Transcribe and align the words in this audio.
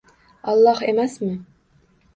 Olloh 0.53 0.83
emasmi? 0.89 1.33